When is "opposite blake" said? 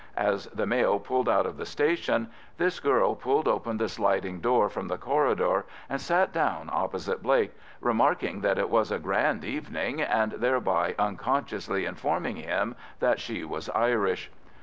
6.73-7.51